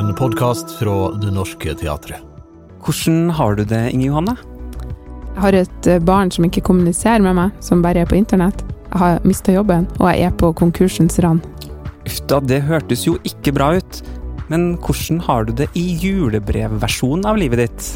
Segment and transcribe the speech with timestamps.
[0.00, 2.22] En podkast fra Det Norske Teatret.
[2.80, 4.32] Hvordan har du det, Inge Johanne?
[5.34, 8.62] Jeg har et eh, barn som ikke kommuniserer med meg, som bare er på internett.
[8.86, 11.44] Jeg har mista jobben, og jeg er på konkursens rand.
[12.08, 14.00] Uff da, det hørtes jo ikke bra ut.
[14.48, 17.90] Men hvordan har du det i julebrevversjonen av livet ditt?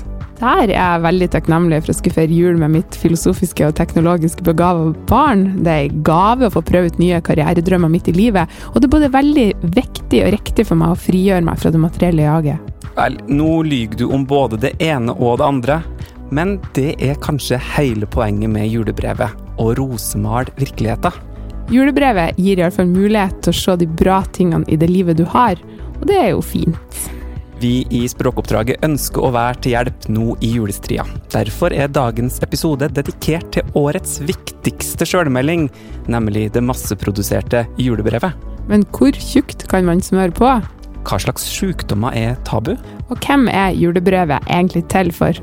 [0.44, 4.44] Der er jeg veldig takknemlig for å skulle feire jul med mitt filosofiske og teknologiske
[4.44, 5.46] begava barn.
[5.64, 8.90] Det er en gave å få prøve ut nye karrieredrømmer midt i livet, og det
[8.90, 9.46] er både veldig
[9.78, 12.68] viktig og riktig for meg å frigjøre meg fra det materielle jaget.
[12.98, 15.80] Vel, nå lyver du om både det ene og det andre.
[16.34, 19.32] Men det er kanskje hele poenget med julebrevet.
[19.56, 21.24] Å rosemale virkeligheten.
[21.72, 25.56] Julebrevet gir iallfall mulighet til å se de bra tingene i det livet du har,
[26.02, 27.04] og det er jo fint.
[27.64, 31.06] Vi i Språkoppdraget ønsker å være til hjelp nå i julestria.
[31.32, 35.70] Derfor er dagens episode dedikert til årets viktigste sjølmelding,
[36.12, 38.36] nemlig det masseproduserte julebrevet.
[38.68, 40.52] Men hvor tjukt kan man smøre på?
[41.08, 42.74] Hva slags sykdommer er tabu?
[43.08, 45.40] Og hvem er julebrevet egentlig til for?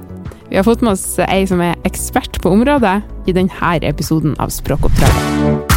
[0.52, 4.54] Vi har fått med oss ei som er ekspert på området, i denne episoden av
[4.54, 5.71] Språkoppdraget.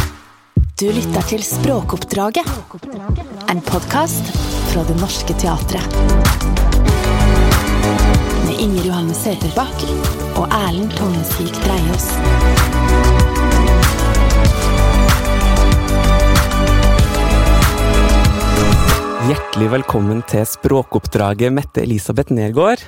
[0.75, 2.49] Du lytter til Språkoppdraget,
[3.47, 4.27] en podkast
[4.73, 5.95] fra Det Norske Teatret.
[8.41, 9.85] Med Inger Johanne Søterbakk
[10.35, 12.09] og Erlend Tognesvik Dreiaas.
[19.31, 22.83] Hjertelig velkommen til Språkoppdraget, Mette Elisabeth Nergård.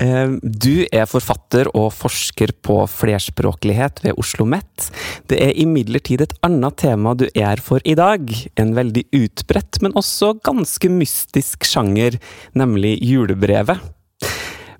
[0.00, 4.90] Eh, Du er forfatter og forsker på flerspråklighet ved Oslo OsloMet.
[5.28, 8.30] Det er imidlertid et annet tema du er for i dag.
[8.56, 12.18] En veldig utbredt, men også ganske mystisk sjanger,
[12.54, 13.80] nemlig julebrevet.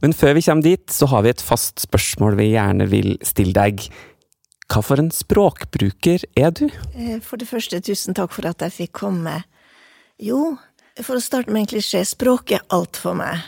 [0.01, 3.53] Men før vi kommer dit, så har vi et fast spørsmål vi gjerne vil stille
[3.53, 3.85] deg.
[4.71, 6.69] Hva for en språkbruker er du?
[6.95, 9.43] Eh, For det første, tusen takk for at jeg fikk komme.
[10.21, 10.57] Jo,
[11.03, 13.41] for å starte med en klisjé, språk er alt for meg.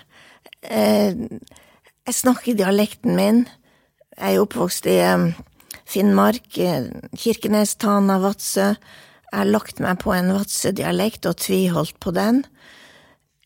[0.62, 1.14] Eh,
[2.02, 3.44] Jeg snakker dialekten min.
[4.16, 5.28] Jeg er oppvokst i eh,
[5.86, 8.72] Finnmark, eh, Kirkenes, Tana, Vadsø.
[8.74, 12.42] Jeg har lagt meg på en Vadsø-dialekt og tviholdt på den.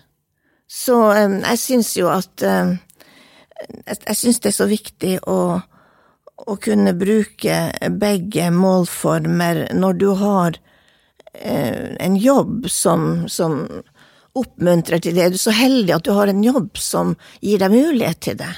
[0.67, 2.73] Så eh, jeg syns jo at eh,
[4.07, 5.61] jeg syns det er så viktig å,
[6.47, 7.57] å kunne bruke
[8.01, 10.57] begge målformer når du har
[11.33, 13.59] eh, en jobb som, som
[14.37, 15.29] oppmuntrer til det.
[15.33, 18.51] Du er så heldig at du har en jobb som gir deg mulighet til det.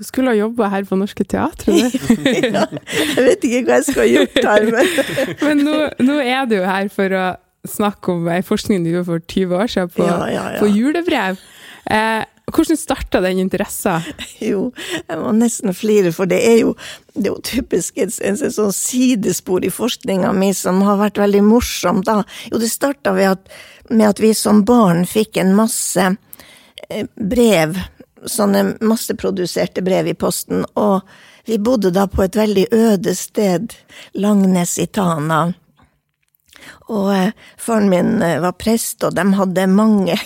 [0.00, 2.30] Du skulle ha jobba her på Norske Teatret, du.
[2.56, 4.90] ja, jeg vet ikke hva jeg skulle ha gjort her, men
[5.46, 7.24] Men nå, nå er du jo her for å
[7.68, 10.60] snakke om ei forskning du gjorde for 20 år siden på, Ja, ja, ja.
[10.62, 11.40] på julebrev.
[11.92, 12.22] Eh,
[12.54, 14.04] hvordan starta den interessen?
[14.50, 14.70] Jo,
[15.06, 16.74] jeg må nesten flire, for det er jo,
[17.14, 21.20] det er jo typisk et, et, et sånn sidespor i forskninga mi som har vært
[21.20, 22.22] veldig morsomt, da.
[22.50, 26.06] Jo, det starta med at, vi som barn fikk en masse
[26.88, 27.78] eh, brev,
[28.26, 31.04] sånne masseproduserte brev i posten, og
[31.48, 33.72] vi bodde da på et veldig øde sted,
[34.14, 35.48] Langnes i Tana.
[36.90, 40.16] Og eh, faren min eh, var prest, og de hadde mange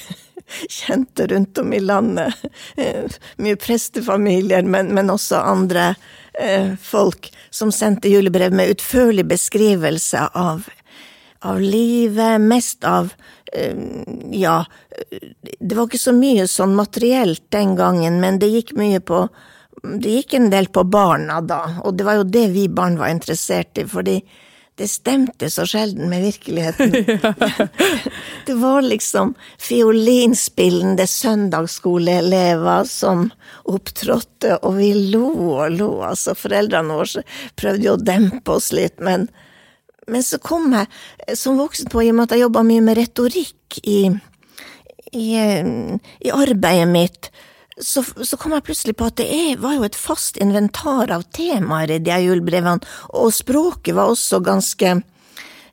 [0.69, 2.35] kjente rundt om i landet.
[2.77, 5.95] Eh, mye prestefamilier, men, men også andre
[6.41, 10.67] eh, folk som sendte julebrev med utførlig beskrivelse av,
[11.47, 13.12] av livet, mest av
[13.53, 13.77] eh,
[14.35, 14.65] ja,
[15.61, 19.27] det var ikke så mye sånn materielt den gangen, men det gikk mye på
[19.85, 23.11] Det gikk en del på barna da, og det var jo det vi barn var
[23.12, 24.15] interessert i, fordi
[24.76, 26.93] det stemte så sjelden med virkeligheten.
[28.47, 33.29] det var liksom fiolinspillende søndagsskoleelever som
[33.65, 35.29] opptrådte, og vi lo
[35.61, 35.91] og lo.
[36.03, 37.23] Altså, foreldrene våre
[37.59, 39.29] prøvde jo å dempe oss litt, men,
[40.06, 42.99] Men så kom jeg som voksen på, i og med at jeg jobba mye med
[42.99, 44.11] retorikk i,
[45.17, 45.70] i, eh,
[46.20, 47.31] i arbeidet mitt,
[47.81, 51.26] så, så, kom jeg plutselig på at det er, var jo et fast inventar av
[51.35, 54.93] temaer i de julebrevene, og språket var også ganske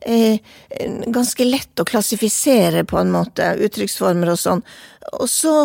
[0.02, 0.42] eh,
[1.08, 4.66] ganske lett å klassifisere, på en måte, uttrykksformer og sånn.
[5.20, 5.56] Og så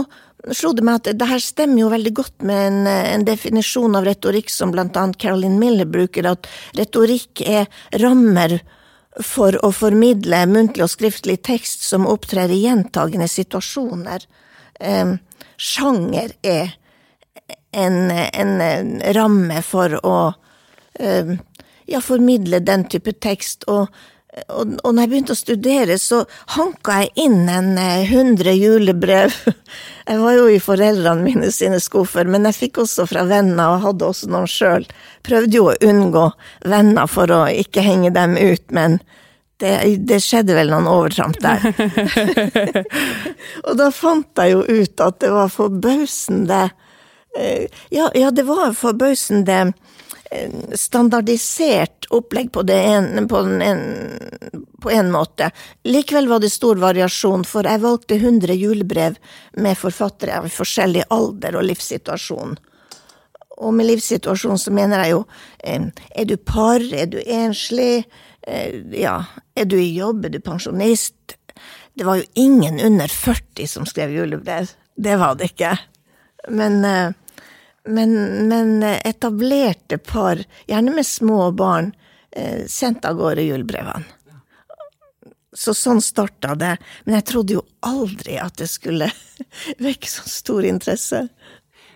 [0.55, 4.06] slo det meg at det her stemmer jo veldig godt med en, en, definisjon av
[4.06, 6.47] retorikk som blant annet Caroline Miller bruker, at
[6.79, 7.67] retorikk er
[8.03, 8.61] rammer
[9.25, 14.29] for å formidle muntlig og skriftlig tekst som opptrer i gjentagende situasjoner.
[14.81, 15.17] Eh,
[15.56, 16.75] sjanger er
[17.76, 20.19] en, en, ramme for å
[21.00, 21.37] eh,
[21.87, 23.91] ja, formidle den type tekst, og
[24.53, 26.19] og, og når jeg begynte å studere, så
[26.53, 29.32] hanka jeg inn en eh, hundre julebrev.
[30.06, 33.81] Jeg var jo i foreldrene mine sine skuffer, men jeg fikk også fra venner, og
[33.82, 34.85] hadde også noen sjøl.
[35.26, 36.29] Prøvde jo å unngå
[36.62, 39.00] venner for å ikke henge dem ut, men
[39.62, 39.73] det,
[40.08, 41.64] det skjedde vel noen overtramp der.
[43.67, 46.62] og da fant jeg jo ut at det var forbausende
[47.38, 49.73] eh, ja, ja, det var forbausende
[50.73, 53.82] standardisert opplegg på, en, på, en,
[54.82, 55.50] på en måte.
[55.85, 59.19] Likevel var det stor variasjon, for jeg valgte 100 julebrev
[59.53, 62.56] med forfattere av forskjellig alder og livssituasjon.
[63.56, 65.23] Og med livssituasjon så mener jeg jo
[65.64, 68.05] er du par, er du enslig,
[68.47, 69.19] eh, ja,
[69.56, 71.38] er du i jobb, er du pensjonist?
[71.97, 75.73] Det var jo ingen under 40 som skrev julebrev, det var det ikke.
[76.53, 77.14] Men eh,
[77.87, 78.12] men,
[78.49, 81.93] men etablerte par, gjerne med små barn,
[82.35, 84.05] eh, sendte av gårde julebrevene.
[85.56, 86.75] Så sånn starta det.
[87.06, 89.08] Men jeg trodde jo aldri at det skulle
[89.87, 91.23] vekke så stor interesse.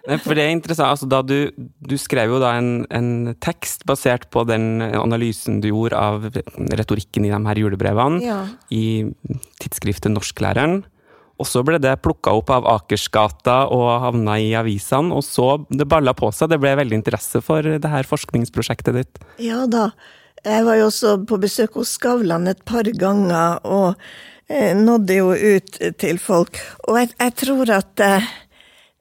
[0.06, 1.50] For det er interessant, altså da du,
[1.84, 3.10] du skrev jo da en, en,
[3.42, 6.24] tekst basert på den analysen du gjorde av
[6.72, 8.38] retorikken i de her julebrevene, ja.
[8.72, 9.10] i
[9.60, 10.80] tidsskriftet Norsklæreren.
[11.40, 15.88] Og så ble det plukka opp av Akersgata og havna i avisene, og så det
[15.88, 16.52] balla på seg.
[16.52, 19.22] Det ble veldig interesse for det her forskningsprosjektet ditt.
[19.40, 19.90] Ja da.
[20.44, 23.96] Jeg var jo også på besøk hos Skavlan et par ganger, og
[24.48, 26.60] eh, nådde jo ut til folk.
[26.88, 28.30] Og jeg, jeg tror at eh,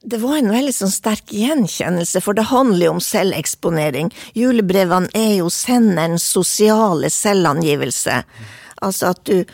[0.02, 4.08] det var en veldig sånn sterk gjenkjennelse, for det handler jo om selveksponering.
[4.32, 8.22] Julebrevene er jo senderens sosiale selvangivelse.
[8.80, 9.44] Altså at du,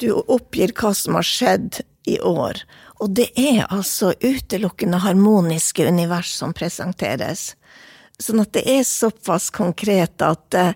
[0.00, 2.62] du oppgir hva som har skjedd i år.
[3.04, 7.52] Og det er altså utelukkende harmoniske univers som presenteres.
[8.22, 10.72] Sånn at det er såpass konkret at uh,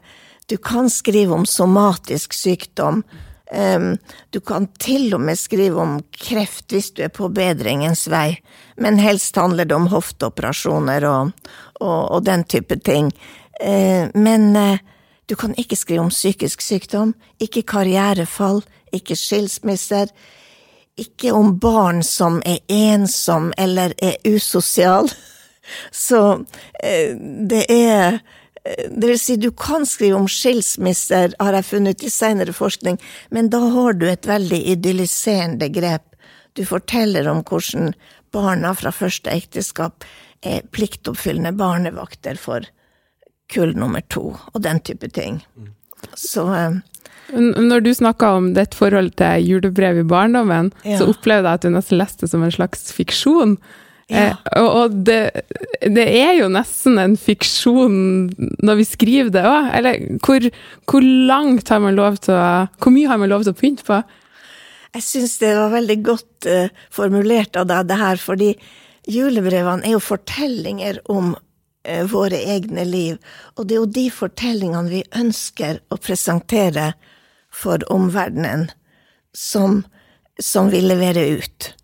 [0.51, 3.05] du kan skrive om somatisk sykdom.
[3.47, 8.41] Du kan til og med skrive om kreft hvis du er på bedringens vei,
[8.75, 11.31] men helst handler det om hofteoperasjoner og,
[11.79, 13.13] og, og den type ting.
[13.63, 14.83] Uh, men uh,
[15.27, 18.63] du kan ikke skrive om psykisk sykdom, ikke karrierefall,
[18.95, 20.11] ikke skilsmisser,
[20.97, 25.11] ikke om barn som er ensom eller er usosial.
[26.07, 26.45] Så
[26.83, 27.17] eh,
[27.51, 28.21] det er eh,
[28.91, 32.99] det vil si, du kan skrive om skilsmisser, har jeg funnet i seinere forskning,
[33.35, 36.17] men da har du et veldig idylliserende grep.
[36.57, 37.93] Du forteller om hvordan
[38.35, 40.07] barna fra første ekteskap
[40.47, 42.67] er pliktoppfyllende barnevakter for
[43.53, 45.41] kull nummer to, og den type ting.
[46.19, 46.79] Så eh,
[47.37, 50.99] når du snakka om ditt forhold til julebrev i barndommen, ja.
[51.01, 53.57] så opplevde jeg at du nesten leste det som en slags fiksjon.
[54.07, 54.37] Ja.
[54.39, 55.43] Eh, og det,
[55.83, 57.97] det, er jo nesten en fiksjon
[58.63, 59.71] når vi skriver det òg.
[59.79, 60.47] Eller hvor,
[60.87, 63.87] hvor, langt har man lov til å Hvor mye har man lov til å pynte
[63.87, 64.01] på?
[64.97, 68.55] Jeg syns det var veldig godt uh, formulert av deg, det her, fordi
[69.13, 73.19] julebrevene er jo fortellinger om uh, våre egne liv.
[73.59, 76.95] Og det er jo de fortellingene vi ønsker å presentere
[77.53, 78.71] for omverdenen
[79.37, 79.83] som,
[80.41, 81.75] som vi leverer ut.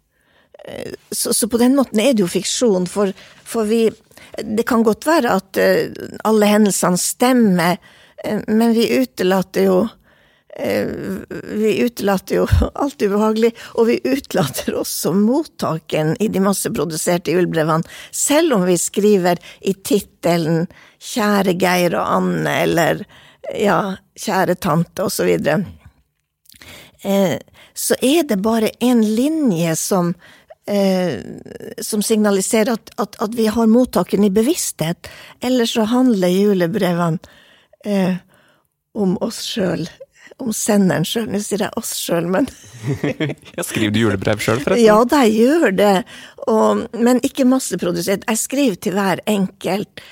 [0.64, 3.12] Eh, så, så, på den måten er det jo fiksjon, for,
[3.44, 3.90] for vi
[4.38, 7.76] Det kan godt være at uh, alle hendelsene stemmer,
[8.24, 10.92] uh, men vi utelater jo uh,
[11.58, 12.46] Vi utelater jo
[12.84, 19.42] alt ubehagelig, og vi utelater også mottaken i de masseproduserte julebrevene, selv om vi skriver
[19.60, 20.68] i tittelen
[21.02, 23.04] 'Kjære Geir og Anne', eller
[23.58, 25.26] ja, kjære tante, og så
[27.02, 27.38] eh,
[27.74, 30.14] så er det bare en linje som
[30.66, 31.20] eh,
[31.80, 35.10] som signaliserer at, at, at, vi har mottakeren i bevissthet.
[35.40, 37.18] Ellers så handler julebrevene
[37.84, 38.16] eh,
[38.94, 39.86] om oss sjøl.
[40.42, 41.28] Om senderen sjøl.
[41.30, 42.48] Nå sier jeg oss sjøl, men
[43.56, 44.86] Jeg Skriver du julebrev sjøl, forresten?
[44.86, 45.94] Ja da, jeg gjør det.
[46.50, 48.26] Og, men ikke masseprodusert.
[48.28, 50.02] Jeg skriver til hver enkelt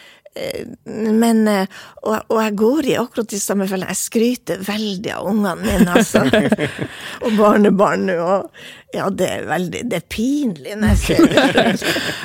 [0.87, 1.67] Men, eh,
[2.05, 3.91] og, og jeg går i akkurat de samme fellene.
[3.91, 6.23] Jeg skryter veldig av ungene mine, altså.
[7.25, 8.29] og barnebarn nå.
[8.95, 11.83] Ja, det er veldig Det er pinlig det.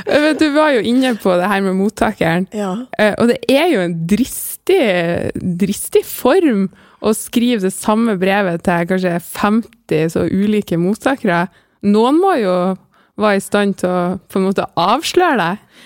[0.07, 2.47] Men Du var jo inne på det her med mottakeren.
[2.53, 2.71] Ja.
[2.97, 4.81] Eh, Og det er jo en dristig,
[5.35, 6.67] dristig form
[7.05, 11.47] å skrive det samme brevet til kanskje 50 så ulike mottakere.
[11.85, 12.55] Noen må jo
[13.21, 15.83] være i stand til å på en måte avsløre deg.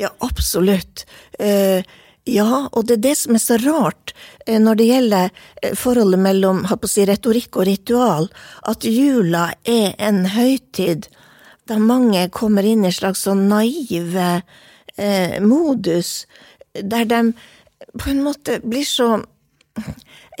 [0.00, 1.04] Ja, absolutt.
[1.38, 1.84] Eh,
[2.24, 4.14] ja, og det er det som er så rart
[4.46, 5.26] eh, når det gjelder
[5.62, 8.28] eh, forholdet mellom si, retorikk og ritual,
[8.68, 11.10] at jula er en høytid
[11.68, 14.30] der mange kommer inn i en slags sånn naive
[14.96, 16.24] eh, modus,
[16.72, 17.20] der de
[18.00, 19.18] på en måte blir så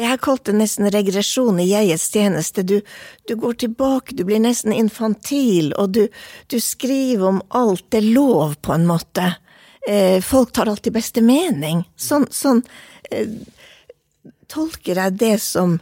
[0.00, 2.64] jeg har kalt det nesten regresjon i jegets tjeneste.
[2.66, 2.80] Du,
[3.28, 6.06] du går tilbake, du blir nesten infantil, og du,
[6.48, 7.84] du skriver om alt.
[7.92, 9.34] Det er lov, på en måte.
[9.88, 11.84] Eh, folk tar alltid beste mening.
[11.96, 12.62] Sånn, sånn
[13.10, 13.30] eh,
[14.50, 15.78] tolker jeg det som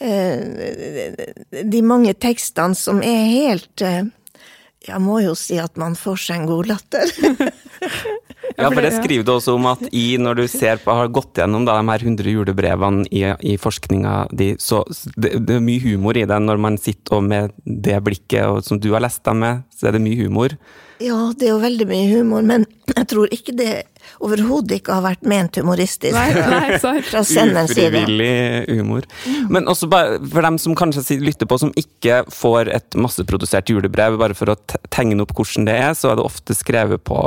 [0.00, 4.04] eh, de mange tekstene som er helt eh,
[4.88, 7.10] Jeg må jo si at man får seg en god latter.
[8.58, 11.38] Ja, for det skriver du også om at i, når du ser på, har gått
[11.38, 14.80] gjennom da, de her 100 julebrevene i, i forskninga di, så
[15.14, 18.62] det, det er mye humor i det når man sitter og med det blikket og,
[18.66, 20.56] som du har lest dem med, så er det mye humor.
[20.98, 23.72] Ja, det er jo veldig mye humor, men jeg tror ikke det
[24.24, 26.78] overhodet ikke har vært ment humoristisk Nei, nei,
[27.10, 27.92] fra senderens side.
[27.92, 29.06] Ufrivillig humor.
[29.52, 34.18] Men også bare for dem som kanskje lytter på, som ikke får et masseprodusert julebrev,
[34.18, 34.58] bare for å
[34.90, 37.22] tegne opp hvordan det er, så er det ofte skrevet på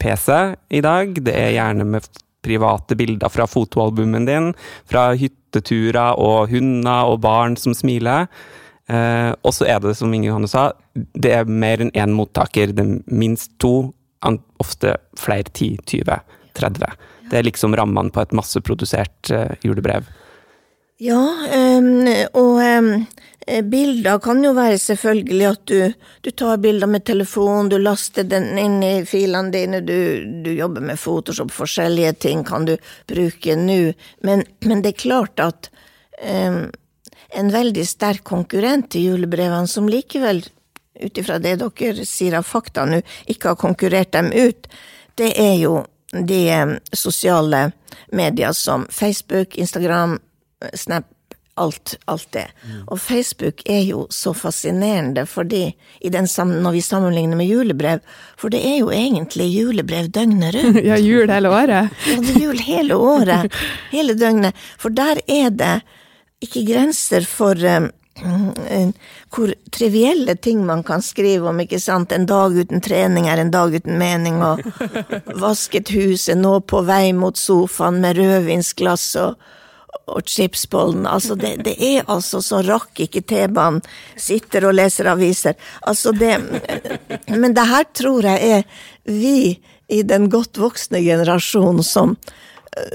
[0.00, 0.32] PC
[0.78, 1.12] i dag.
[1.20, 2.08] Det er gjerne med
[2.40, 4.52] private bilder fra fotoalbumen din,
[4.88, 8.30] fra hytteturer og hunder og barn som smiler.
[8.90, 12.74] Eh, og så er det, som Inge Johanne sa, det er mer enn én mottaker.
[12.74, 13.92] Det er minst to,
[14.60, 16.18] ofte flere 10, 20,
[16.58, 16.96] 30.
[17.30, 20.08] Det er liksom rammene på et masseprodusert eh, julebrev.
[21.00, 21.20] Ja,
[21.54, 22.04] ehm,
[22.36, 25.94] og eh, bilder kan jo være selvfølgelig at du,
[26.26, 29.96] du tar bilder med telefon, du laster den inn i filene dine, du,
[30.44, 32.74] du jobber med Photoshop, forskjellige ting kan du
[33.08, 33.80] bruke nå,
[34.26, 35.70] men, men det er klart at
[36.20, 36.66] ehm,
[37.36, 40.42] en veldig sterk konkurrent til julebrevene, som likevel,
[41.00, 44.68] ut ifra det dere sier av fakta nå, ikke har konkurrert dem ut,
[45.20, 47.70] det er jo de eh, sosiale
[48.12, 50.18] medier som Facebook, Instagram,
[50.74, 51.06] Snap,
[51.60, 52.46] alt, alt det.
[52.86, 55.62] Og Facebook er jo så fascinerende fordi,
[56.00, 58.02] i den sam når vi sammenligner med julebrev,
[58.40, 60.82] for det er jo egentlig julebrev døgnet rundt.
[60.90, 61.90] Ja, jul hele året.
[62.06, 63.56] Ja, det er jul hele året,
[63.96, 64.56] hele døgnet.
[64.80, 65.74] For der er det
[66.44, 67.88] ikke grenser for eh,
[69.30, 72.12] hvor trivielle ting man kan skrive om, ikke sant.
[72.12, 74.60] En dag uten trening er en dag uten mening, og
[75.44, 79.48] vasket huset nå på vei mot sofaen med rødvinsglass og,
[80.10, 81.06] og chipsbollen.
[81.08, 83.82] Altså, det, det er altså så rakk ikke T-banen,
[84.16, 85.56] sitter og leser aviser.
[85.86, 86.38] Altså, det
[87.28, 92.14] Men det her tror jeg er vi i den godt voksne generasjonen som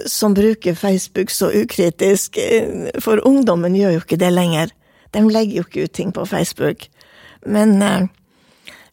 [0.08, 2.38] som bruker Facebook så ukritisk,
[3.04, 4.72] for ungdommen gjør jo ikke det lenger.
[5.12, 6.88] De legger jo ikke ut ting på Facebook.
[7.46, 8.08] Men, eh,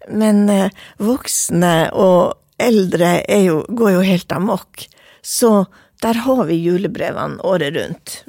[0.08, 4.86] men eh, voksne og eldre jo, går jo helt amok.
[5.22, 5.64] Så
[6.02, 8.24] der har vi julebrevene året rundt.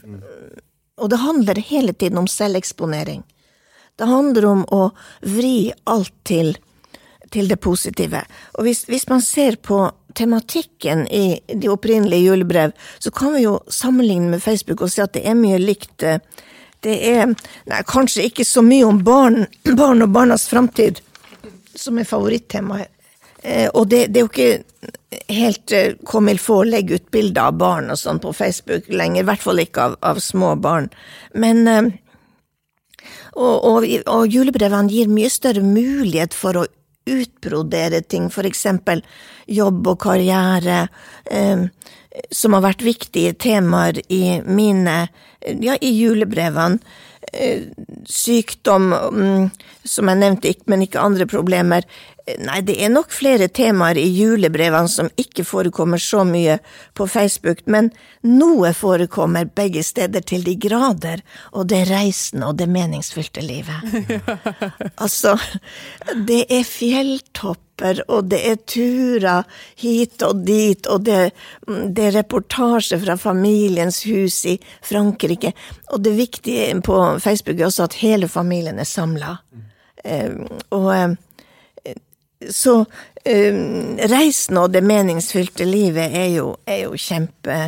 [1.01, 3.23] Og det handler hele tiden om selveksponering.
[3.97, 4.83] Det handler om å
[5.21, 6.55] vri alt til,
[7.33, 8.23] til det positive.
[8.57, 9.83] Og hvis, hvis man ser på
[10.15, 15.13] tematikken i de opprinnelige julebrev, så kan vi jo sammenligne med Facebook og si at
[15.13, 16.03] det er mye likt.
[16.03, 16.19] eh,
[16.83, 17.29] Det er
[17.65, 19.45] nei, kanskje ikke så mye om barn,
[19.79, 20.99] barn og barnas framtid,
[21.75, 22.89] som er favorittemaet.
[23.43, 27.11] Eh, og det, det er jo ikke helt eh, comme il faut å legge ut
[27.11, 30.55] bilder av barn og sånn på Facebook lenger, i hvert fall ikke av, av små
[30.55, 30.89] barn.
[31.35, 31.67] Men
[33.35, 36.65] og, og, og julebrevene gir mye større mulighet for å
[37.09, 39.03] utbrodere ting, for eksempel
[39.49, 40.87] jobb og karriere,
[41.25, 41.65] eh,
[42.31, 45.07] som har vært viktige temaer i mine,
[45.41, 46.79] ja, i julebrevene.
[47.33, 47.63] Eh,
[48.05, 49.49] sykdom, mm,
[49.83, 51.85] som jeg nevnte, men ikke andre problemer.
[52.23, 56.55] Nei, det er nok flere temaer i julebrevene som ikke forekommer så mye
[56.95, 57.89] på Facebook, men
[58.23, 61.19] noe forekommer begge steder til de grader,
[61.51, 63.83] og det er reisen og det meningsfylte livet.
[65.03, 65.33] Altså,
[66.27, 69.43] det er fjelltopper, og det er turer
[69.81, 71.33] hit og dit, og det,
[71.67, 75.51] det er reportasje fra familiens hus i Frankrike.
[75.91, 79.35] Og det viktige på Facebook er også at hele familien er samla.
[80.05, 80.39] Eh,
[80.71, 81.17] og eh,
[82.51, 87.59] så um, reisen og det meningsfylte livet er jo, er jo kjempe,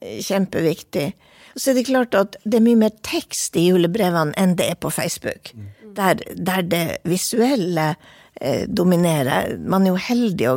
[0.00, 1.08] kjempeviktig.
[1.56, 4.78] Så er det klart at det er mye mer tekst i julebrevene enn det er
[4.80, 5.54] på Facebook.
[5.96, 7.94] Der, der det visuelle
[8.40, 9.56] eh, dominerer.
[9.56, 10.56] Man er jo heldig å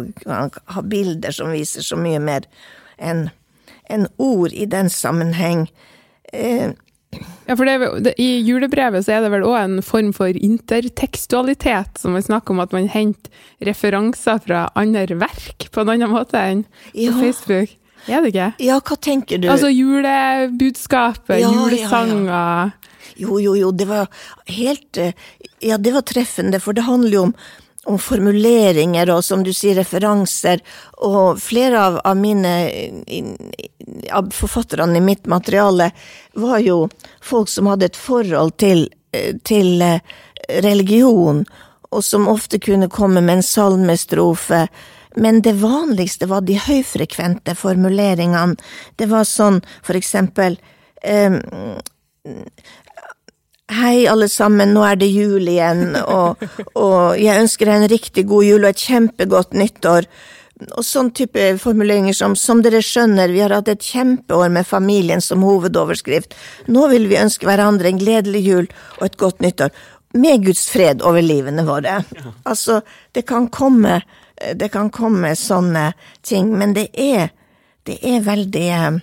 [0.75, 2.49] ha bilder som viser så mye mer
[2.99, 3.29] enn
[3.89, 5.69] en ord i den sammenheng.
[6.33, 6.75] Eh,
[7.49, 11.97] Ja, for det, det, I julebrevet så er det vel òg en form for intertekstualitet,
[11.97, 13.31] som vi snakker om at man henter
[13.65, 16.61] referanser fra andre verk på en annen måte enn
[16.93, 17.73] på Facebook.
[18.07, 18.51] Er det ikke?
[18.63, 19.49] ja, hva tenker du?
[19.51, 21.55] Altså julebudskapet, Ja, ja, ja.
[21.57, 22.71] julesanger
[23.19, 24.07] Jo, jo, jo, det var
[24.47, 25.11] helt eh,
[25.65, 27.33] Ja, det var treffende, for det handler jo om,
[27.85, 30.61] om formuleringer og, som du sier, referanser.
[31.05, 32.53] Og flere av, av mine
[34.11, 35.91] av forfatterne i mitt materiale
[36.33, 36.89] var jo
[37.21, 39.99] folk som hadde et forhold til, eh, til eh,
[40.63, 41.45] religion,
[41.89, 44.67] og som ofte kunne komme med en salmestrofe.
[45.15, 48.59] Men det vanligste var de høyfrekvente formuleringene.
[48.95, 50.59] Det var sånn, for eksempel
[51.01, 51.39] eh,
[53.69, 56.41] Hei, alle sammen, nå er det jul igjen, og,
[56.73, 60.07] og jeg ønsker deg en riktig god jul og et kjempegodt nyttår.
[60.73, 65.21] Og sånn type formuleringer som som dere skjønner, vi har hatt et kjempeår med familien
[65.21, 66.33] som hovedoverskrift.
[66.73, 68.65] Nå vil vi ønske hverandre en gledelig jul
[68.97, 69.69] og et godt nyttår.
[70.17, 71.99] Med Guds fred over livene våre.
[72.49, 72.81] Altså,
[73.13, 74.01] det kan komme,
[74.57, 75.91] det kan komme sånne
[76.25, 77.29] ting, men det er,
[77.85, 78.99] det er veldig eh,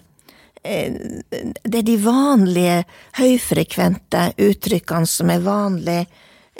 [0.66, 2.78] det er de vanlige,
[3.18, 6.06] høyfrekvente uttrykkene som er vanlige,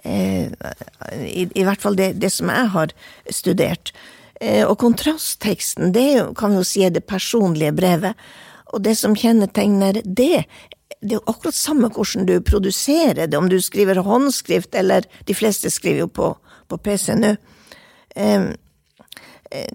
[0.04, 0.52] eh,
[1.26, 2.94] i, i hvert fall det, det som jeg har
[3.32, 3.92] studert.
[4.40, 8.18] Eh, og kontrastteksten, det kan vi jo si er det personlige brevet.
[8.74, 10.44] Og det som kjennetegner det,
[11.00, 15.34] det er jo akkurat samme hvordan du produserer det, om du skriver håndskrift, eller de
[15.36, 16.30] fleste skriver jo på,
[16.68, 17.36] på PC nå.
[19.56, 19.66] Eh,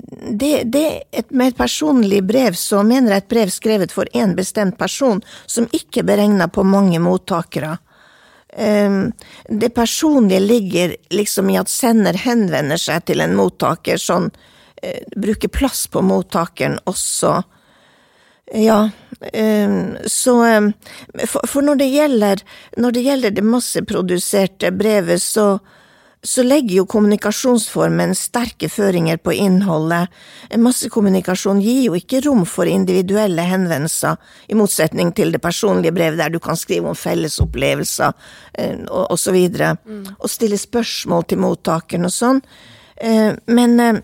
[0.63, 4.77] det, et, Med et personlig brev, så mener jeg et brev skrevet for én bestemt
[4.77, 7.77] person, som ikke er beregna på mange mottakere.
[8.57, 9.11] Ehm,
[9.47, 14.31] Det personlige ligger liksom i at sender henvender seg til en mottaker, sånn
[14.83, 17.44] eh, bruker plass på mottakeren også.
[18.53, 18.89] Ja,
[19.33, 20.74] ehm, så ehm,
[21.48, 22.44] for når, det gjelder,
[22.77, 25.59] når det gjelder det masseproduserte brevet, så
[26.24, 30.12] så legger jo kommunikasjonsformen sterke føringer på innholdet.
[30.53, 36.29] Massekommunikasjon gir jo ikke rom for individuelle henvendelser, i motsetning til det personlige brevet der
[36.29, 39.74] du kan skrive om fellesopplevelser osv., og, og så videre,
[40.20, 42.44] og stille spørsmål til mottakeren og sånn.
[43.01, 44.01] Eh, Men eh,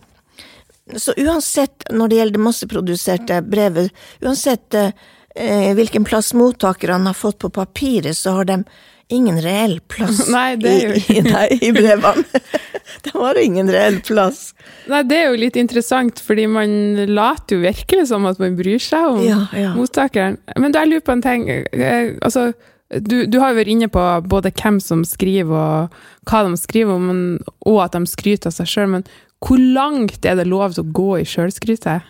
[0.95, 7.39] så uansett, når det gjelder det masseproduserte brevet, uansett eh, hvilken plass mottakerne har fått
[7.43, 8.63] på papiret, så har de
[9.13, 11.21] ingen reell plass Nei, i, i,
[11.67, 12.23] i brevene.
[13.05, 14.53] det var ingen reell plass.
[14.91, 16.73] Nei, det er jo litt interessant, fordi man
[17.11, 19.71] later jo virkelig som at man bryr seg om Ja, ja.
[19.77, 20.37] mottakeren.
[20.59, 21.47] Men jeg lurer på en ting.
[21.51, 22.49] eh, Altså,
[22.91, 25.55] du, du har jo vært inne på både hvem som skriver,
[25.87, 28.91] og hva de skriver om, og at de skryter av seg sjøl.
[28.97, 29.07] Men
[29.43, 32.07] hvor langt er det lov til å gå i sjølskrytet?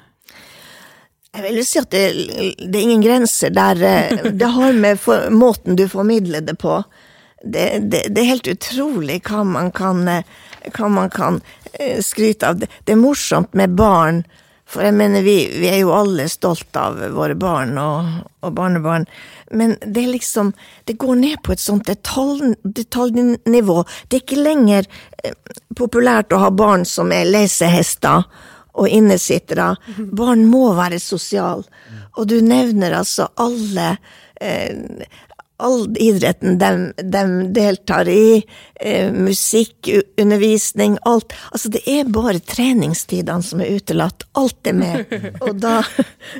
[1.38, 2.06] Jeg vil si at det,
[2.58, 3.82] det er ingen grenser der.
[3.86, 6.82] eh, Det har med for, måten du formidler det på.
[7.43, 10.26] Det, det, det er helt utrolig hva man kan, eh,
[10.73, 11.38] hva man kan
[11.73, 12.58] eh, skryte av.
[12.63, 14.23] Det, det er morsomt med barn,
[14.67, 18.10] for jeg mener vi, vi er jo alle stolt av våre barn og,
[18.43, 19.06] og barnebarn.
[19.56, 20.50] Men det er liksom
[20.84, 23.78] Det går ned på et sånt detalj, detaljnivå.
[24.10, 24.89] Det er ikke lenger
[25.78, 28.26] populært å ha barn som er lesehester
[28.78, 29.74] og innesittere.
[29.98, 31.66] Barn må være sosiale.
[32.18, 33.96] Og du nevner altså alle
[34.42, 35.08] eh,
[35.58, 36.68] All idretten de,
[37.02, 38.44] de deltar i,
[38.78, 39.90] eh, musikk,
[40.22, 41.34] undervisning, alt.
[41.50, 44.28] Altså, det er bare treningstidene som er utelatt.
[44.38, 45.16] Alt er med.
[45.48, 45.80] Og da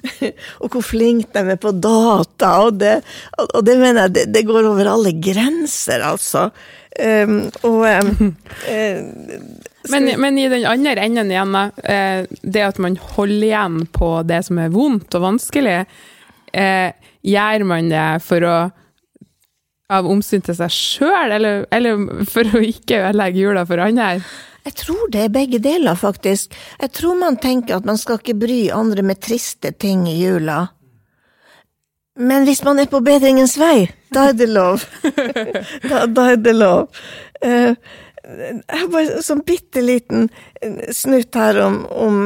[0.62, 3.00] Og hvor flinke de er på data, og det,
[3.48, 6.52] og det mener jeg, det, det går over alle grenser, altså.
[6.98, 8.32] Um, og um,
[9.88, 14.10] Men, men i den andre enden igjen, da, eh, det at man holder igjen på
[14.28, 15.78] det som er vondt og vanskelig,
[16.52, 16.90] eh,
[17.24, 18.58] gjør man det for å
[19.88, 24.18] av omsyn til seg sjøl, eller, eller for å ikke ødelegge jula for andre?
[24.68, 26.56] Jeg tror det er begge deler, faktisk.
[26.82, 30.66] Jeg tror man tenker at man skal ikke bry andre med triste ting i jula.
[32.18, 34.82] Men hvis man er på bedringens vei, da er det lov.
[35.90, 36.88] da, da er det lov.
[37.44, 37.76] Har
[38.92, 40.28] bare sånn bitte liten
[40.92, 42.18] snutt her om, om,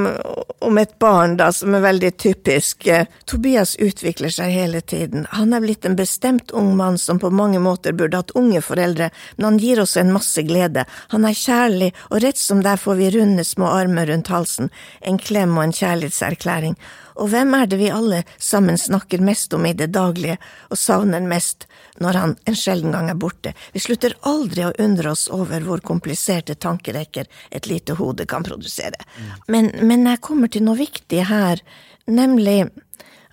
[0.59, 2.87] om, et barn da, som er veldig typisk.
[3.29, 5.27] Tobias utvikler seg hele tiden.
[5.35, 9.11] Han er blitt en bestemt ung mann som på mange måter burde hatt unge foreldre,
[9.37, 10.87] men han gir også en masse glede.
[11.13, 14.73] Han er kjærlig, og rett som der får vi runde små armer rundt halsen,
[15.05, 16.77] en klem og en kjærlighetserklæring.
[17.21, 20.39] Og hvem er det vi alle sammen snakker mest om i det daglige
[20.71, 21.67] og savner mest
[22.01, 23.53] når han en sjelden gang er borte?
[23.73, 28.99] Vi slutter aldri å undre oss over hvor kompliserte tankerekker et lite hode kan produsere.
[29.47, 31.63] Men, men jeg kommer til noe viktig her,
[32.09, 32.63] nemlig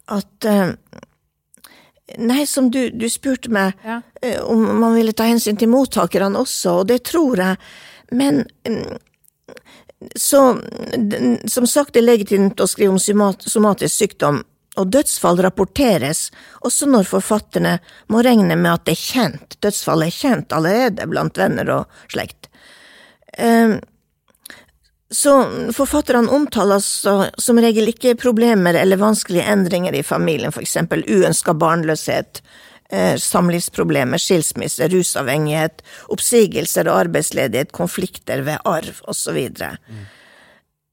[0.08, 0.72] at uh,
[2.16, 3.98] Nei, som du, du spurte meg ja.
[4.24, 7.58] uh, om man ville ta hensyn til mottakerne også, og det tror jeg,
[8.16, 8.96] men um,
[10.16, 10.40] så
[11.44, 13.00] som sagt det er legitimt å skrive om
[13.42, 14.40] somatisk sykdom,
[14.78, 16.28] og dødsfall rapporteres,
[16.64, 17.78] også når forfatterne
[18.12, 22.50] må regne med at det er kjent, dødsfallet er kjent allerede blant venner og slekt.
[23.38, 23.78] Ehm,
[25.10, 25.34] så
[25.72, 32.42] forfatterne omtaler som regel ikke problemer eller vanskelige endringer i familien, for eksempel uønska barnløshet,
[32.92, 35.80] eh, samlivsproblemer, skilsmisse, rusavhengighet,
[36.12, 39.40] oppsigelser og arbeidsledighet, konflikter ved arv osv.
[39.48, 40.04] Mm.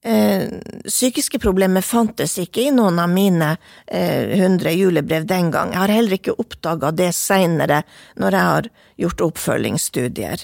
[0.05, 0.49] Eh,
[0.85, 3.55] psykiske problemer fantes ikke i noen av mine
[3.87, 5.71] eh, hundre julebrev den gang.
[5.73, 7.79] Jeg har heller ikke oppdaga det seinere,
[8.21, 8.67] når jeg har
[9.01, 10.43] gjort oppfølgingsstudier.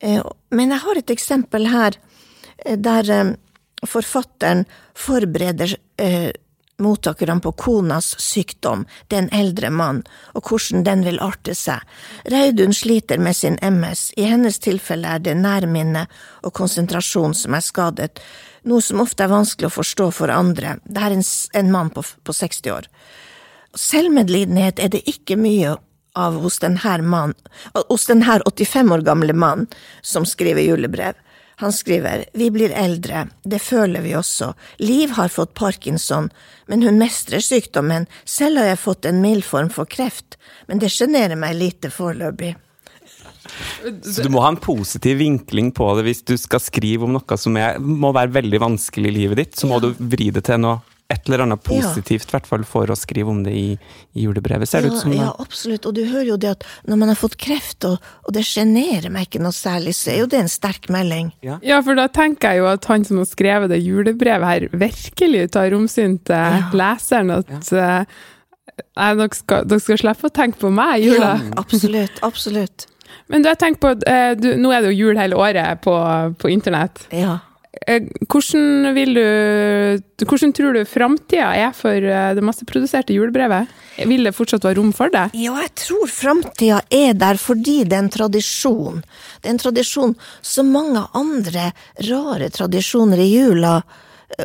[0.00, 0.22] Eh,
[0.56, 2.00] men jeg har et eksempel her
[2.64, 3.36] der
[3.84, 4.64] forfatteren
[4.96, 5.76] forbereder
[6.82, 10.02] mottakerne på konas sykdom, det er en eldre mann,
[10.34, 11.80] og hvordan den vil arte seg.
[12.32, 16.06] Reidun sliter med sin MS, i hennes tilfelle er det nærminne
[16.42, 18.20] og konsentrasjon som er skadet,
[18.66, 22.02] noe som ofte er vanskelig å forstå for andre, det er en, en mann på,
[22.02, 22.88] på 60 år.
[23.76, 25.76] Selvmedlidenhet er det ikke mye
[26.16, 27.34] av hos denne, mann,
[27.76, 29.66] hos denne 85 år gamle mann
[30.02, 31.16] som skriver julebrev.
[31.62, 34.52] Han skriver Vi blir eldre, det føler vi også.
[34.78, 36.28] Liv har fått parkinson,
[36.68, 40.36] men hun mestrer sykdommen, selv har jeg fått en mild form for kreft,
[40.68, 42.56] men det sjenerer meg lite foreløpig.
[44.02, 47.38] Så du må ha en positiv vinkling på det hvis du skal skrive om noe
[47.40, 49.56] som er, må være veldig vanskelig i livet ditt.
[49.56, 52.90] Så må du vri det til noe et eller annet positivt, i hvert fall for
[52.90, 53.76] å skrive om det i,
[54.18, 55.12] i julebrevet, ser det ja, ut som.
[55.14, 55.86] Ja, absolutt.
[55.86, 59.06] Og du hører jo det at når man har fått kreft, og, og det sjenerer
[59.14, 61.30] meg ikke noe særlig, så er jo det en sterk melding.
[61.46, 61.60] Ja.
[61.62, 61.78] ja.
[61.86, 65.78] for da tenker jeg jo at han som har skrevet det julebrevet her, virkelig tar
[65.78, 66.66] omsyn til ja.
[66.74, 67.30] leseren.
[67.38, 68.26] At uh,
[68.74, 71.36] dere, skal, dere, skal, slippe å tenke på meg i jula.
[71.38, 72.22] Ja, absolutt.
[72.26, 72.90] Absolutt.
[73.30, 75.94] Men du, jeg tenker på, uh, du, nå er det jo jul hele året på,
[76.42, 77.06] på internett.
[77.14, 77.44] Ja.
[77.86, 83.68] Eh, hvordan, vil du, hvordan tror du framtida er for eh, det masseproduserte julebrevet?
[84.08, 85.28] Vil det fortsatt være rom for det?
[85.36, 89.04] Ja, jeg tror framtida er der fordi det er en tradisjon.
[89.40, 91.70] Det er en tradisjon som mange andre
[92.08, 93.78] rare tradisjoner i jula,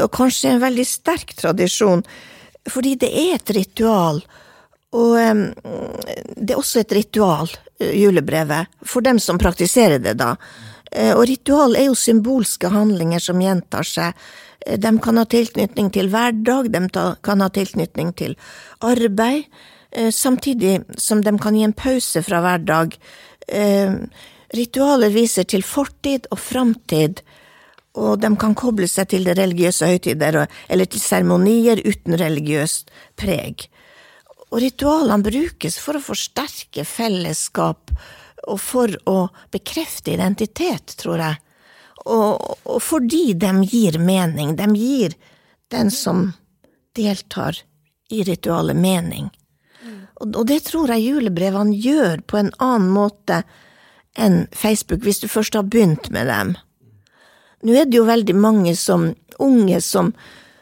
[0.03, 2.03] og kanskje en veldig sterk tradisjon,
[2.69, 4.21] fordi det er et ritual.
[4.91, 7.47] Og det er også et ritual,
[7.79, 10.35] eh, julebrevet, for dem som praktiserer det, da.
[10.91, 14.17] Eh, og ritual er jo symbolske handlinger som gjentar seg.
[14.65, 16.81] Eh, de kan ha tilknytning til hverdag, de
[17.23, 18.35] kan ha tilknytning til
[18.83, 19.47] arbeid,
[19.91, 22.97] eh, samtidig som de kan gi en pause fra hverdag.
[24.51, 27.21] Ritualer viser til fortid og framtid,
[27.95, 33.67] og de kan koble seg til det religiøse høytider eller til seremonier uten religiøst preg.
[34.51, 37.91] Og ritualene brukes for å forsterke fellesskap
[38.47, 39.17] og for å
[39.53, 41.39] bekrefte identitet, tror jeg.
[42.05, 44.55] Og, og, fordi de gir mening.
[44.57, 45.15] De gir
[45.71, 46.31] den som
[46.97, 47.59] deltar
[48.09, 49.29] i ritualet, mening.
[50.21, 53.43] Og, og det tror jeg julebrevene gjør på en annen måte
[54.19, 56.55] enn Facebook, hvis du først har begynt med dem.
[57.61, 60.11] Nå er det jo veldig mange som unge som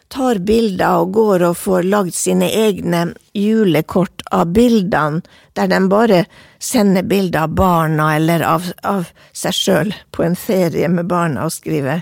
[0.10, 3.04] tar bilder og går og får lagd sine egne
[3.38, 5.22] julekort av bildene,
[5.54, 6.24] der de bare
[6.60, 11.54] sender bilder av barna eller av, av seg sjøl på en ferie med barna og
[11.54, 12.02] skriver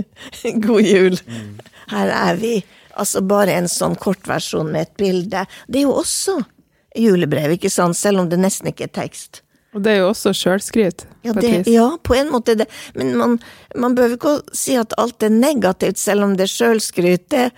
[0.64, 1.20] 'God jul',
[1.92, 2.56] her er vi.
[2.94, 5.46] Altså bare en sånn kortversjon med et bilde.
[5.66, 6.38] Det er jo også
[6.94, 9.42] julebrev, ikke sant, selv om det nesten ikke er tekst.
[9.74, 11.06] Og det er jo også sjølskryt.
[11.26, 11.34] Ja,
[11.66, 12.68] ja, på en måte det.
[12.94, 13.38] Men man,
[13.74, 17.24] man behøver ikke å si at alt er negativt, selv om det er sjølskryt.
[17.32, 17.48] Det,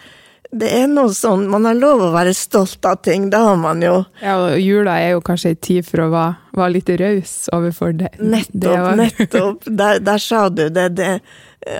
[0.48, 3.84] det, er noe sånn Man har lov å være stolt av ting, det har man
[3.84, 3.98] jo.
[4.22, 7.92] Ja, og jula er jo kanskje ei tid for å være, var litt raus overfor
[8.00, 8.12] det.
[8.18, 9.68] det Nettopp, var- nettopp.
[9.82, 10.88] Der, der sa du det.
[10.98, 11.12] det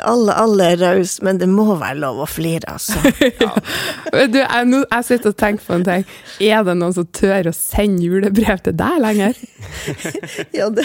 [0.03, 2.99] alle, alle er rause, men det må være lov å flire, altså.
[4.33, 6.05] Du, jeg, nå, jeg sitter og tenker på en ting.
[6.43, 9.39] Er det noen som tør å sende julebrev til deg lenger?
[10.57, 10.85] Ja, det,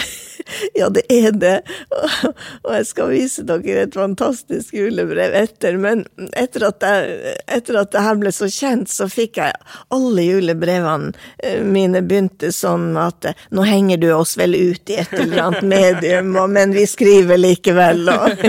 [0.76, 1.54] ja, det er det.
[1.94, 5.78] Og, jeg skal vise dere et fantastisk julebrev etter.
[5.80, 6.04] Men
[6.38, 9.54] etter at, jeg, etter at det her ble så kjent, så fikk jeg
[9.94, 14.98] alle julebrevene eh, mine begynte sånn at eh, nå henger du oss vel ut i
[15.02, 18.30] et eller annet medium, og, men vi skriver likevel, og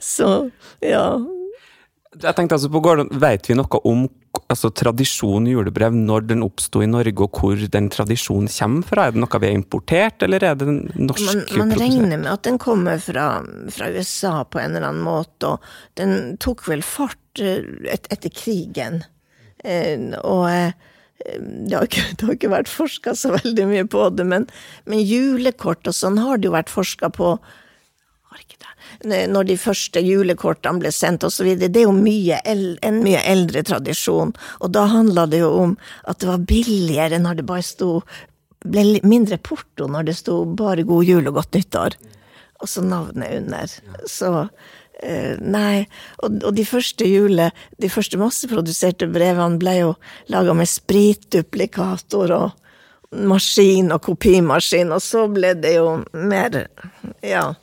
[0.00, 0.28] Så,
[0.84, 1.18] ja.
[2.18, 4.06] Jeg tenkte altså på Gordon, Vet vi noe om
[4.46, 9.06] altså, tradisjonen julebrev, når den oppsto i Norge, og hvor den tradisjonen kommer fra?
[9.06, 12.44] Er det noe vi har importert, eller er det norsk Man, man regner med at
[12.48, 13.28] den kommer fra,
[13.74, 18.32] fra USA på en eller annen måte, og den tok vel fart eh, et, etter
[18.34, 19.02] krigen.
[19.64, 20.87] Eh, og eh,
[21.18, 24.46] det har, ikke, det har ikke vært forska så veldig mye på det, men,
[24.86, 27.32] men julekort og sånn har det jo vært forska på
[28.28, 29.26] har ikke det.
[29.32, 31.48] Når de første julekortene ble sendt osv.
[31.58, 34.34] Det er jo mye, en mye eldre tradisjon.
[34.60, 37.92] Og da handla det jo om at det var billigere når det bare sto
[38.66, 41.94] ble mindre porto når det sto bare 'God jul og godt nyttår',
[42.58, 43.74] og så navnet under.
[44.10, 44.48] Så
[45.40, 45.86] nei.
[46.24, 49.92] Og, og de første jule, de første masseproduserte brevene ble jo
[50.32, 52.56] laga med spritduplikator og
[53.12, 56.66] maskin og kopimaskin, og så ble det jo mer
[57.24, 57.54] Ja.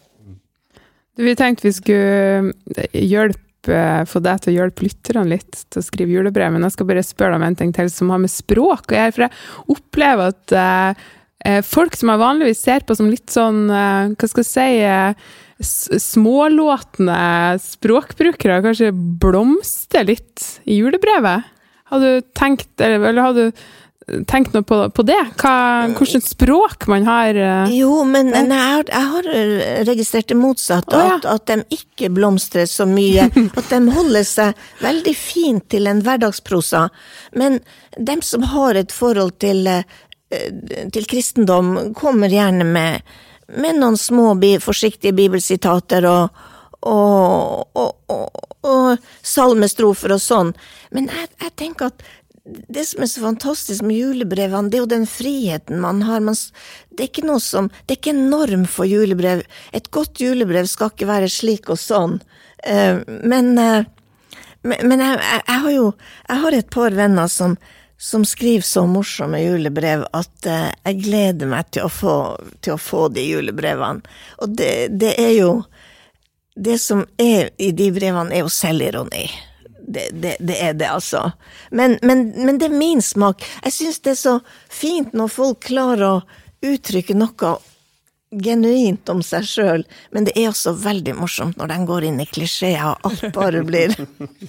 [1.15, 3.77] Du, vi tenkte vi skulle hjelpe,
[4.09, 7.05] få deg til å hjelpe lytterne litt til å skrive julebrev, men jeg skal bare
[7.05, 9.13] spørre deg om en ting til som har med språk å gjøre.
[9.15, 11.05] For jeg opplever at eh,
[11.47, 14.67] eh, folk som jeg vanligvis ser på som litt sånn, eh, hva skal jeg si,
[14.83, 18.91] eh, smålåtne språkbrukere, kanskje
[19.21, 21.43] blomstrer litt i julebrevet.
[21.91, 23.51] Har du tenkt, eller, eller har du
[24.29, 25.17] tenkt noe på, på det?
[25.41, 25.53] Hva,
[25.97, 27.37] hvordan språk man har?
[27.37, 27.71] eh?
[27.73, 30.99] Jo, men jeg har, jeg har eh, registrert det motsatte.
[30.99, 31.15] Ja.
[31.17, 33.29] at, at de ikke blomstrer så mye.
[33.59, 36.87] At de holder seg veldig fint til en hverdagsprosa.
[37.33, 37.61] Men
[37.97, 39.85] dem som har et forhold til, eh,
[40.93, 43.15] til kristendom, kommer gjerne med,
[43.47, 46.45] med noen små, forsiktige bibelsitater og,
[46.81, 50.53] og, og, og, salmestrofer og sånn.
[50.95, 52.05] Men jeg, jeg tenker at
[52.45, 56.21] det som er så fantastisk med julebrevene, det er jo den friheten man har.
[56.21, 56.37] Man,
[56.93, 59.41] det er ikke noe som Det er ikke en norm for julebrev.
[59.73, 62.19] Et godt julebrev skal ikke være slik og sånn.
[62.65, 63.89] Eh, men eh,
[64.65, 65.89] men, men jeg, jeg har jo
[66.27, 67.57] Jeg har et par venner som,
[68.05, 72.17] som skriver så morsomme julebrev at eh, jeg gleder meg til å få,
[72.61, 74.05] til å få de julebrevene.
[74.45, 75.55] Og det, det er jo
[76.55, 79.25] Det som er i de brevene, er jo selvironi.
[79.75, 81.33] Det, det, det er det, altså.
[81.71, 83.43] Men, men, men det er min smak.
[83.65, 84.35] Jeg syns det er så
[84.71, 86.21] fint når folk klarer å
[86.63, 87.57] uttrykke noe
[88.31, 92.27] genuint om seg sjøl, men det er også veldig morsomt når de går inn i
[92.27, 93.93] klisjeer, og alt bare blir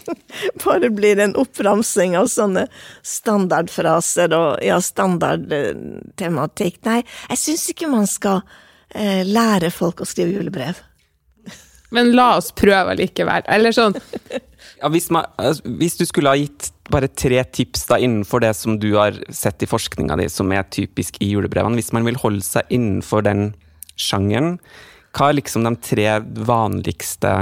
[0.64, 2.66] Bare blir en oppramsing av sånne
[3.06, 6.80] standardfraser og ja, standardtematikk.
[6.88, 8.42] Nei, jeg syns ikke man skal
[8.90, 10.80] eh, lære folk å skrive julebrev.
[11.94, 13.46] Men la oss prøve likevel.
[13.52, 13.94] Eller sånn
[14.80, 18.52] Ja, hvis, man, altså, hvis du skulle ha gitt bare tre tips da innenfor det
[18.58, 22.18] som du har sett i forskninga di som er typisk i julebrevene, hvis man vil
[22.20, 23.54] holde seg innenfor den
[23.96, 24.58] sjangeren,
[25.16, 27.34] hva er liksom de tre vanligste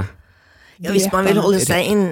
[0.79, 2.05] Ja, hvis man vil holde seg inn,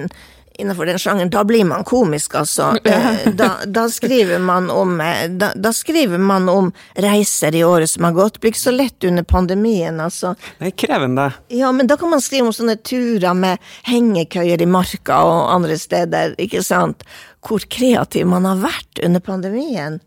[0.58, 2.74] innenfor den sjangeren, da blir man komisk, altså.
[2.84, 7.90] Eh, Da, da, skriver man om, eh, da, da skriver man om reiser i året
[7.90, 8.40] som har gått.
[8.40, 10.34] Blir ikke så lett under pandemien, altså.
[10.58, 11.30] Det er krevende.
[11.48, 15.78] Ja, men da kan man skrive om sånne turer med hengekøyer i marka og andre
[15.80, 17.04] steder, ikke sant.
[17.44, 20.00] Hvor kreativ man har vært under pandemien.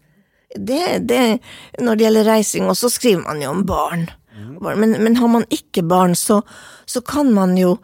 [0.55, 1.39] Det, det,
[1.83, 4.07] når det gjelder reising, og så skriver man jo om barn.
[4.61, 6.41] Men, men har man ikke barn, så,
[6.85, 7.77] så kan man jo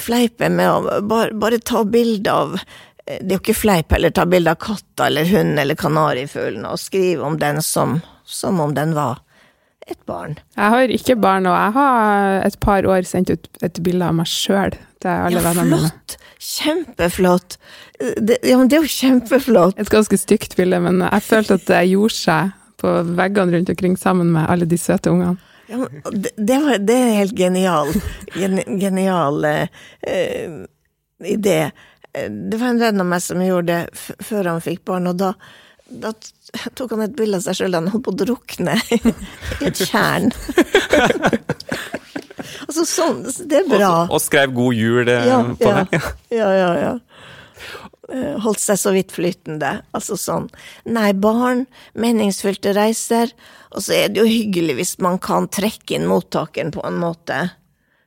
[0.00, 2.54] fleipe med å bare, bare ta bilde av
[3.06, 6.80] Det er jo ikke fleip heller, ta bilde av katta eller hund eller kanarifuglen og
[6.82, 9.20] skrive om den som, som om den var
[9.86, 10.32] et barn.
[10.58, 14.16] Jeg har ikke barn, og jeg har et par år sendt ut et bilde av
[14.18, 15.90] meg sjøl til alle Ja, vennene mine.
[15.92, 16.16] flott!
[16.46, 17.54] Kjempeflott!
[18.00, 19.78] Det, ja, men det er jo kjempeflott!
[19.78, 22.50] Et ganske stygt bilde, men jeg følte at det gjorde seg
[22.82, 25.38] på veggene rundt omkring sammen med alle de søte ungene.
[25.68, 27.88] Ja, det, det, var, det er helt genial,
[28.38, 29.68] gen, genial eh,
[31.26, 31.56] idé.
[32.14, 35.18] Eh, Det var en venn av meg som gjorde det før han fikk barn, og
[35.20, 35.32] da,
[35.90, 36.12] da
[36.78, 39.00] tok han et bilde av seg sjøl da han holdt på å drukne i
[39.68, 40.30] et tjern.
[42.66, 43.90] altså sånn, det er bra.
[44.06, 46.00] Og, og skrev 'God jul' det, Ja, på ja, det.
[46.38, 46.94] ja, ja, ja.
[48.12, 49.80] Eh, holdt seg så vidt flytende.
[49.96, 50.46] Altså sånn
[50.86, 51.64] Nei, barn,
[51.98, 53.32] meningsfylte reiser.
[53.74, 57.40] Og så er det jo hyggelig hvis man kan trekke inn mottakeren på en måte.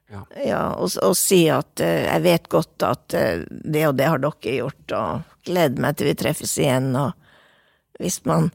[0.09, 0.23] Ja.
[0.41, 4.21] Ja, og, og si at uh, jeg vet godt at uh, det og det har
[4.23, 8.49] dere gjort, og gleder meg til vi treffes igjen, og hvis man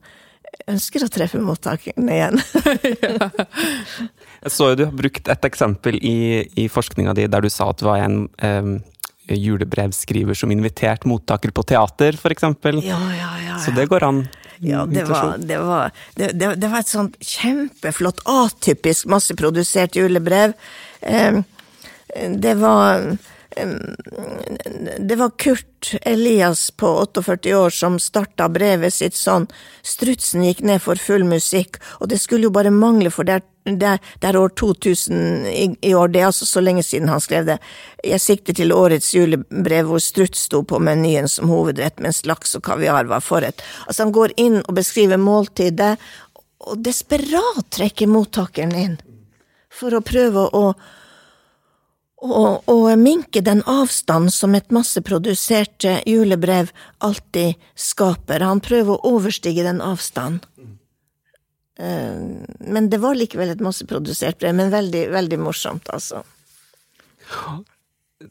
[0.70, 2.40] ønsker å treffe mottakeren igjen.
[4.44, 6.16] Jeg så jo du har brukt et eksempel i,
[6.61, 8.74] i forskninga di der du sa at det var en em,
[9.29, 12.81] julebrevskriver som invitert mottaker på teater, for eksempel.
[12.85, 13.59] ja, ja, ja.
[13.59, 14.25] Så det går an.
[14.59, 20.55] Ja, det var, det, var, det, det, var et sånt kjempeflott, atypisk masseprodusert julebrev.
[21.01, 21.41] Eh,
[22.31, 23.33] det var eh,
[24.99, 29.47] Det var Kurt Elias på 48 år som starta brevet sitt sånn
[29.85, 33.45] Strutsen gikk ned for full musikk, og det skulle jo bare mangle, for det er,
[33.69, 37.47] det er, år 2000 i, i år, det er altså så lenge siden han skrev
[37.49, 37.59] det.
[38.05, 42.64] Jeg sikter til årets julebrev hvor struts sto på menyen som hovedrett, mens laks og
[42.64, 43.62] kaviar var forrett.
[43.87, 45.95] Altså, han går inn og beskriver måltidet,
[46.64, 49.01] og desperat trekker mottakeren inn
[49.75, 50.69] for å prøve å
[52.25, 56.73] og, og minke den avstand som et masseprodusert eh, julebrev
[57.05, 58.45] alltid skaper.
[58.45, 60.41] Han prøver å overstige den avstanden.
[61.79, 62.41] Eh,
[62.73, 66.25] Men det var likevel et masseprodusert brev, men veldig, veldig morsomt, altså.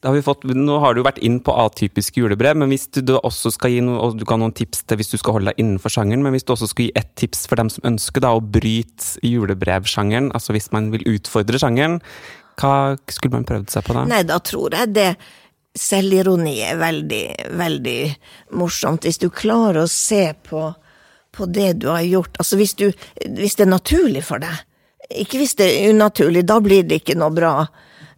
[0.02, 3.76] Har fått, nå har du vært inn på atypisk julebrev, men hvis du også skal
[3.76, 6.34] gi noe, du kan noen tips til hvis du skal holde deg innenfor sjangeren, men
[6.34, 10.32] hvis du også skal gi ett tips for dem som ønsker da å bryte julebrevsjangeren,
[10.34, 12.00] altså hvis man vil utfordre sjangeren,
[12.60, 14.06] hva skulle man prøvd seg på da?
[14.10, 15.10] Nei, da tror jeg det
[15.80, 17.24] selvironi er veldig,
[17.58, 18.00] veldig
[18.60, 19.08] morsomt.
[19.08, 20.68] Hvis du klarer å se på,
[21.34, 22.92] på det du har gjort, altså hvis, du,
[23.26, 24.62] hvis det er naturlig for deg.
[25.24, 27.56] Ikke hvis det er unaturlig, da blir det ikke noe bra.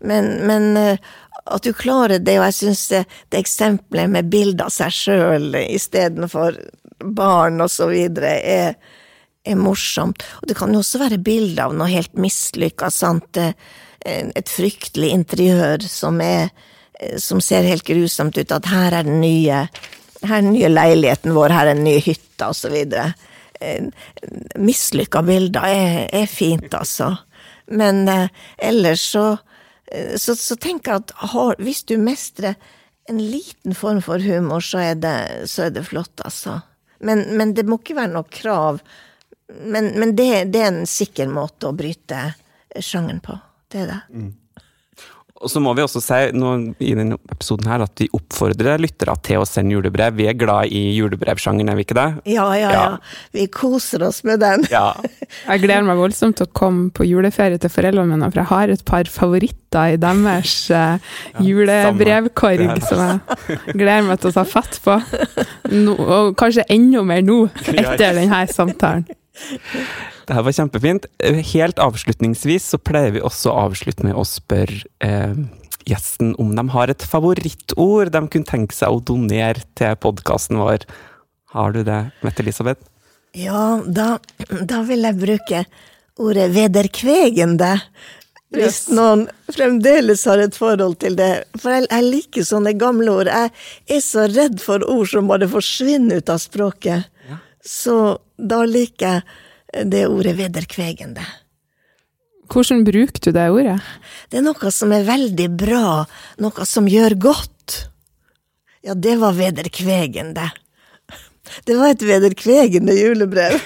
[0.05, 1.13] Men, men eh,
[1.45, 5.55] at du klarer det, og jeg syns det, det eksempelet med bilde av seg sjøl
[5.63, 6.59] istedenfor
[7.15, 8.75] barn og så videre, er,
[9.45, 10.23] er morsomt.
[10.41, 13.39] Og det kan jo også være bilde av noe helt mislykka, sant.
[13.39, 13.55] Eh,
[14.05, 16.49] Et fryktelig interiør som er
[16.99, 19.65] eh, som ser helt grusomt ut, at her er den nye
[20.25, 23.11] her er den nye leiligheten vår, her er den nye hytta, videre.
[24.57, 27.11] Mislykka bilder er, er fint, altså.
[27.71, 29.37] Men eh, ellers så,
[29.91, 32.55] eh, så, så jeg at har, hvis du mestrer
[33.09, 35.17] en liten form for humor, så er det,
[35.49, 36.59] så er det flott, altså.
[36.99, 38.79] Men, men det må ikke være noe krav.
[39.61, 42.31] Men, men det, det er en sikker måte å bryte
[42.81, 43.37] sjangeren på.
[43.71, 44.01] Det er det.
[45.43, 49.13] Og så må vi også si nå, i denne episoden her at vi oppfordrer lyttere
[49.25, 50.15] til å sende julebrev.
[50.15, 52.05] Vi er glad i julebrevsjangeren, er vi ikke det?
[52.31, 52.85] Ja, ja, ja.
[52.95, 53.17] Ja.
[53.35, 54.63] Vi koser oss med den.
[54.71, 54.93] Ja.
[55.51, 58.71] Jeg gleder meg voldsomt til å komme på juleferie til foreldrene mine, for jeg har
[58.71, 61.11] et par favoritter i deres uh,
[61.43, 64.97] julebrevkorg ja, som jeg gleder meg til å ta fatt på.
[65.75, 67.41] No, og kanskje enda mer nå,
[67.75, 69.05] etter denne samtalen.
[70.25, 71.05] Det her var kjempefint.
[71.51, 75.37] Helt avslutningsvis så pleier vi også å avslutte med å spørre eh,
[75.85, 80.87] gjesten om de har et favorittord de kunne tenke seg å donere til podkasten vår.
[81.55, 82.81] Har du det, Mette-Elisabeth?
[83.35, 84.15] Ja, da,
[84.63, 85.65] da vil jeg bruke
[86.15, 87.73] ordet vederkvegende.
[88.55, 88.93] Hvis Yes.
[88.95, 91.43] noen fremdeles har et forhold til det.
[91.59, 93.27] For jeg, jeg liker sånne gamle ord.
[93.27, 93.51] Jeg
[93.97, 97.09] er så redd for ord som bare forsvinner ut av språket.
[97.65, 99.21] Så da liker
[99.73, 101.25] jeg det ordet vederkvegende.
[102.51, 103.79] Hvordan bruker du det ordet?
[104.29, 106.05] Det er noe som er veldig bra,
[106.43, 107.89] noe som gjør godt.
[108.85, 110.45] Ja, det var vederkvegende.
[111.65, 113.57] Det var et vederkvegende julebrev.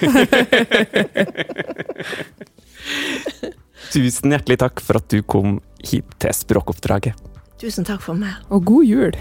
[3.92, 7.14] Tusen hjertelig takk for at du kom hit til Språkoppdraget.
[7.60, 8.32] Tusen takk for meg.
[8.48, 9.16] Og god jul!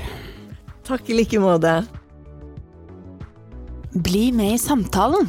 [0.88, 1.82] Takk i like måte.
[3.94, 5.26] Bli med i samtalen.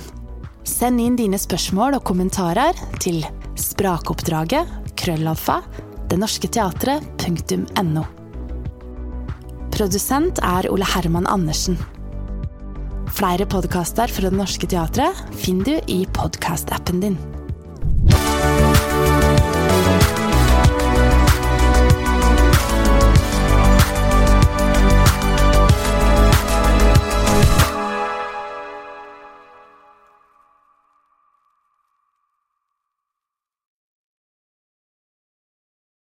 [0.68, 3.22] Send inn dine spørsmål og kommentarer til
[3.56, 4.68] sprakoppdraget
[5.00, 5.62] krøllalfa
[6.12, 8.04] denorsketeatret.no.
[9.72, 11.80] Produsent er Ole Herman Andersen.
[13.16, 17.16] Flere podkaster fra Det Norske Teatret finner du i podkastappen din.